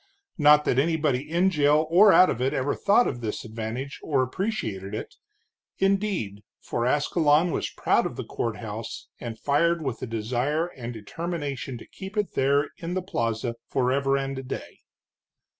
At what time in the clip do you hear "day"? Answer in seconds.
14.43-14.79